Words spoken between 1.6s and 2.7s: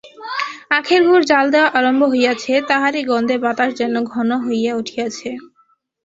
আরম্ভ হইয়াছে,